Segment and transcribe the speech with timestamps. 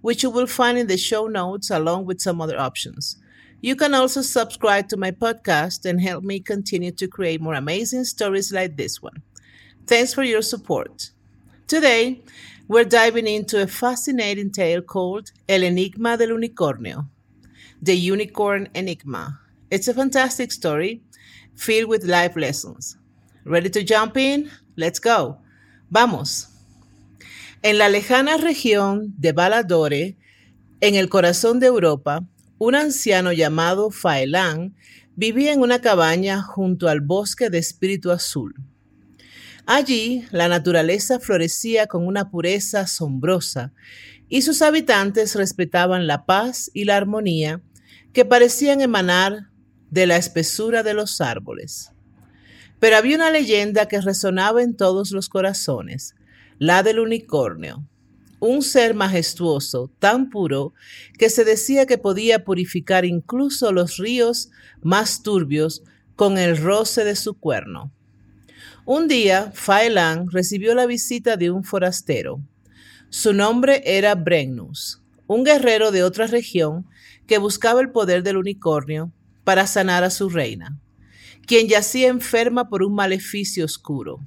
[0.00, 3.16] which you will find in the show notes along with some other options.
[3.60, 8.04] You can also subscribe to my podcast and help me continue to create more amazing
[8.04, 9.22] stories like this one.
[9.86, 11.10] Thanks for your support.
[11.66, 12.22] Today,
[12.68, 17.06] we're diving into a fascinating tale called El Enigma del Unicornio,
[17.82, 19.40] the Unicorn Enigma.
[19.70, 21.02] It's a fantastic story
[21.54, 22.96] filled with life lessons.
[23.44, 24.50] Ready to jump in?
[24.76, 25.38] Let's go.
[25.90, 26.49] Vamos.
[27.62, 30.16] En la lejana región de Baladore,
[30.80, 32.24] en el corazón de Europa,
[32.56, 34.74] un anciano llamado Faelán
[35.14, 38.54] vivía en una cabaña junto al bosque de espíritu azul.
[39.66, 43.74] Allí la naturaleza florecía con una pureza asombrosa
[44.30, 47.60] y sus habitantes respetaban la paz y la armonía
[48.14, 49.50] que parecían emanar
[49.90, 51.92] de la espesura de los árboles.
[52.78, 56.14] Pero había una leyenda que resonaba en todos los corazones,
[56.60, 57.88] la del unicornio,
[58.38, 60.74] un ser majestuoso, tan puro,
[61.18, 64.50] que se decía que podía purificar incluso los ríos
[64.82, 65.82] más turbios
[66.16, 67.90] con el roce de su cuerno.
[68.84, 72.42] Un día, Faelan recibió la visita de un forastero.
[73.08, 76.86] Su nombre era Brennus, un guerrero de otra región
[77.26, 79.10] que buscaba el poder del unicornio
[79.44, 80.78] para sanar a su reina,
[81.46, 84.20] quien yacía enferma por un maleficio oscuro.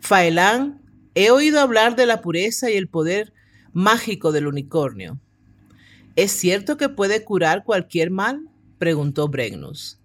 [0.00, 0.85] Faelán
[1.18, 3.32] He oído hablar de la pureza y el poder
[3.72, 5.18] mágico del unicornio.
[6.14, 8.50] ¿Es cierto que puede curar cualquier mal?
[8.78, 9.98] preguntó Bregnus.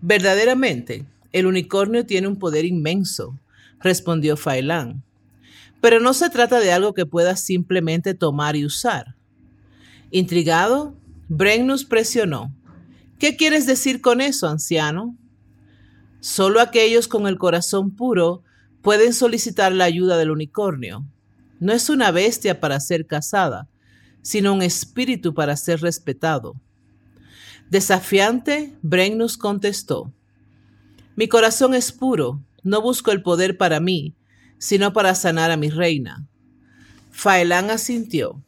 [0.00, 3.38] Verdaderamente, el unicornio tiene un poder inmenso,
[3.80, 5.04] respondió Failán.
[5.82, 9.16] Pero no se trata de algo que puedas simplemente tomar y usar.
[10.10, 10.96] Intrigado,
[11.28, 12.50] Bregnus presionó.
[13.18, 15.18] ¿Qué quieres decir con eso, anciano?
[16.20, 18.42] Solo aquellos con el corazón puro
[18.84, 21.06] pueden solicitar la ayuda del unicornio.
[21.58, 23.66] No es una bestia para ser cazada,
[24.20, 26.54] sino un espíritu para ser respetado.
[27.70, 30.12] Desafiante, Brennus contestó,
[31.16, 34.14] Mi corazón es puro, no busco el poder para mí,
[34.58, 36.28] sino para sanar a mi reina.
[37.10, 38.44] Faelán asintió.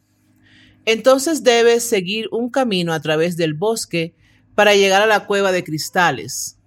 [0.85, 4.15] Entonces debes seguir un camino a través del bosque
[4.55, 6.59] para llegar a la cueva de cristales.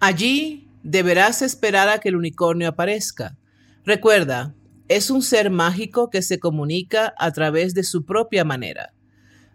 [0.00, 3.36] Allí deberás esperar a que el unicornio aparezca.
[3.84, 4.54] Recuerda,
[4.86, 8.92] es un ser mágico que se comunica a través de su propia manera.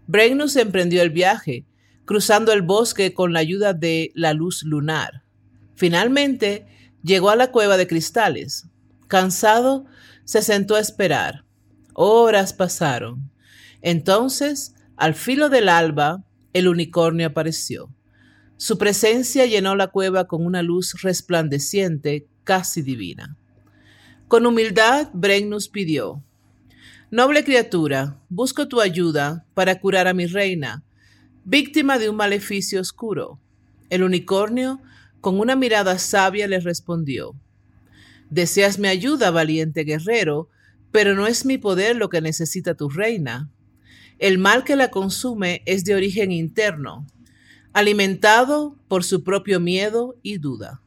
[0.08, 1.66] Bregnus emprendió el viaje,
[2.06, 5.24] cruzando el bosque con la ayuda de la luz lunar.
[5.76, 6.66] Finalmente,
[7.04, 8.68] llegó a la cueva de cristales.
[9.08, 9.86] Cansado,
[10.26, 11.46] se sentó a esperar.
[11.94, 13.32] Horas pasaron.
[13.82, 16.24] Entonces, al filo del alba,
[16.54, 17.94] el unicornio apareció.
[18.62, 23.38] Su presencia llenó la cueva con una luz resplandeciente, casi divina.
[24.28, 26.22] Con humildad, Brennus pidió,
[27.10, 30.84] Noble criatura, busco tu ayuda para curar a mi reina,
[31.46, 33.40] víctima de un maleficio oscuro.
[33.90, 34.82] El unicornio,
[35.22, 37.36] con una mirada sabia, le respondió,
[38.30, 40.50] Deseas mi ayuda, valiente guerrero,
[40.92, 43.50] pero no es mi poder lo que necesita tu reina.
[44.18, 47.08] El mal que la consume es de origen interno,
[47.74, 50.82] alimentado por su propio miedo y duda.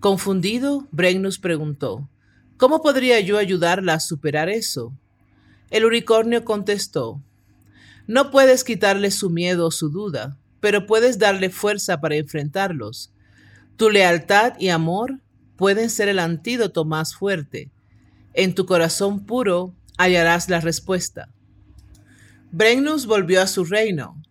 [0.00, 2.08] Confundido, Brennus preguntó,
[2.56, 4.92] ¿Cómo podría yo ayudarla a superar eso?
[5.70, 7.20] El unicornio contestó,
[8.06, 13.12] No puedes quitarle su miedo o su duda, pero puedes darle fuerza para enfrentarlos.
[13.76, 15.20] Tu lealtad y amor
[15.56, 17.70] pueden ser el antídoto más fuerte.
[18.34, 21.28] En tu corazón puro hallarás la respuesta.
[22.52, 24.22] Brennus volvió a su reino,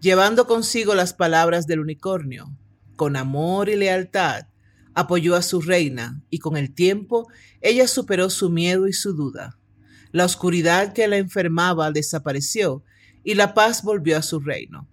[0.00, 2.56] llevando consigo las palabras del unicornio.
[2.96, 4.46] Con amor y lealtad
[4.94, 7.28] apoyó a su reina y con el tiempo
[7.60, 9.58] ella superó su miedo y su duda.
[10.12, 12.82] La oscuridad que la enfermaba desapareció
[13.22, 14.88] y la paz volvió a su reino.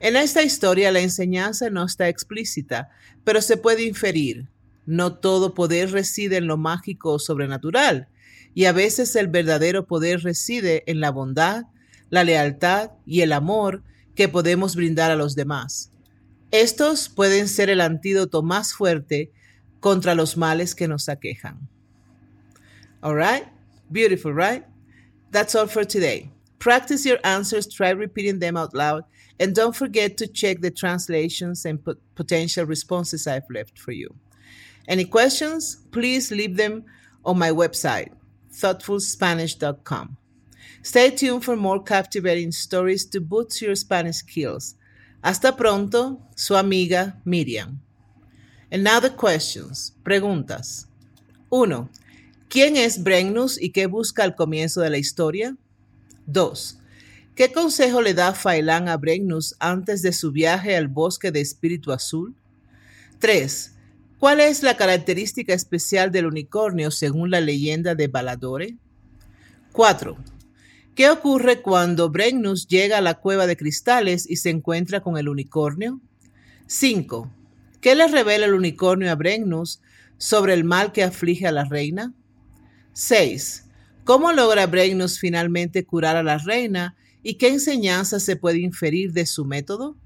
[0.00, 2.90] En esta historia la enseñanza no está explícita,
[3.24, 4.48] pero se puede inferir.
[4.84, 8.08] No todo poder reside en lo mágico o sobrenatural,
[8.54, 11.64] y a veces el verdadero poder reside en la bondad,
[12.10, 13.82] la lealtad y el amor
[14.16, 15.92] que podemos brindar a los demás.
[16.50, 19.30] Estos pueden ser el antídoto más fuerte
[19.80, 21.68] contra los males que nos aquejan.
[23.02, 23.46] All right?
[23.90, 24.64] Beautiful, right?
[25.30, 26.30] That's all for today.
[26.58, 29.04] Practice your answers, try repeating them out loud,
[29.38, 31.78] and don't forget to check the translations and
[32.14, 34.14] potential responses I've left for you.
[34.88, 35.76] Any questions?
[35.92, 36.84] Please leave them
[37.24, 38.12] on my website,
[38.52, 40.16] thoughtfulspanish.com.
[40.82, 44.76] Stay tuned for more captivating stories to boost your Spanish skills.
[45.22, 47.80] Hasta pronto, su amiga Miriam.
[48.70, 49.94] And now the questions.
[50.04, 50.86] Preguntas.
[51.48, 51.88] 1.
[52.48, 55.56] ¿Quién es Brennus y qué busca al comienzo de la historia?
[56.26, 56.78] 2.
[57.34, 61.92] ¿Qué consejo le da Failán a Brennus antes de su viaje al bosque de Espíritu
[61.92, 62.34] Azul?
[63.18, 63.72] 3.
[64.18, 68.76] ¿Cuál es la característica especial del unicornio según la leyenda de Baladore?
[69.72, 70.16] 4.
[70.96, 75.28] ¿Qué ocurre cuando Brennus llega a la cueva de cristales y se encuentra con el
[75.28, 76.00] unicornio?
[76.68, 77.30] 5.
[77.82, 79.82] ¿Qué le revela el unicornio a Brennus
[80.16, 82.14] sobre el mal que aflige a la reina?
[82.94, 83.66] 6.
[84.04, 89.26] ¿Cómo logra Brennus finalmente curar a la reina y qué enseñanza se puede inferir de
[89.26, 89.98] su método?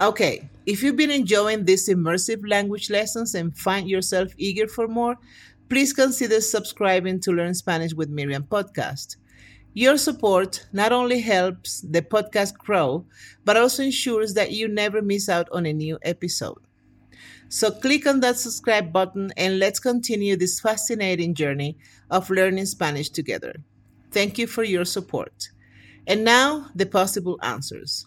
[0.00, 5.18] Okay, if you've been enjoying these immersive language lessons and find yourself eager for more,
[5.68, 9.16] please consider subscribing to Learn Spanish with Miriam podcast.
[9.78, 13.04] Your support not only helps the podcast grow,
[13.44, 16.62] but also ensures that you never miss out on a new episode.
[17.50, 21.76] So click on that subscribe button and let's continue this fascinating journey
[22.10, 23.56] of learning Spanish together.
[24.10, 25.50] Thank you for your support.
[26.06, 28.06] And now, the possible answers.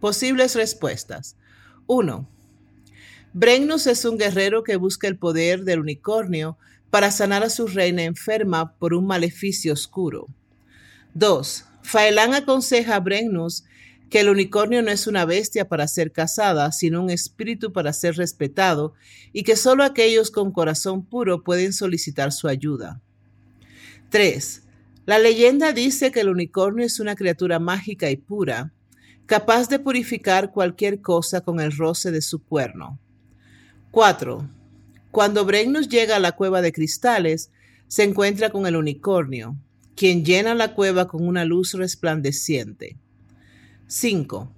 [0.00, 1.34] Posibles respuestas.
[1.86, 2.26] 1.
[3.34, 6.56] Brennus es un guerrero que busca el poder del unicornio
[6.90, 10.26] para sanar a su reina enferma por un maleficio oscuro.
[11.14, 11.64] 2.
[11.82, 13.64] Faelán aconseja a Brennus
[14.10, 18.16] que el unicornio no es una bestia para ser cazada, sino un espíritu para ser
[18.16, 18.94] respetado,
[19.32, 23.00] y que solo aquellos con corazón puro pueden solicitar su ayuda.
[24.10, 24.62] 3.
[25.06, 28.72] La leyenda dice que el unicornio es una criatura mágica y pura,
[29.26, 32.98] capaz de purificar cualquier cosa con el roce de su cuerno.
[33.92, 34.48] 4.
[35.12, 37.50] Cuando Brennus llega a la cueva de cristales,
[37.86, 39.56] se encuentra con el unicornio,
[39.96, 42.96] quien llena la cueva con una luz resplandeciente.
[43.86, 44.52] 5.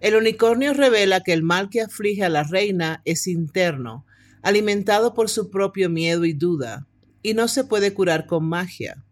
[0.00, 4.04] El unicornio revela que el mal que aflige a la reina es interno,
[4.42, 6.86] alimentado por su propio miedo y duda,
[7.22, 9.02] y no se puede curar con magia.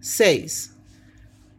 [0.00, 0.74] 6.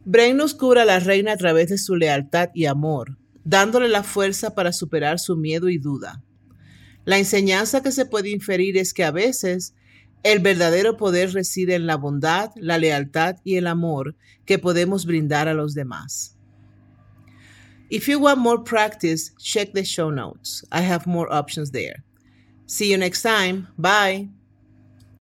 [0.05, 4.55] Brennus cura a la reina a través de su lealtad y amor, dándole la fuerza
[4.55, 6.23] para superar su miedo y duda.
[7.05, 9.73] La enseñanza que se puede inferir es que a veces
[10.23, 15.47] el verdadero poder reside en la bondad, la lealtad y el amor que podemos brindar
[15.47, 16.35] a los demás.
[17.89, 20.63] If you want more practice, check the show notes.
[20.71, 22.03] I have more options there.
[22.67, 23.67] See you next time.
[23.77, 24.29] Bye.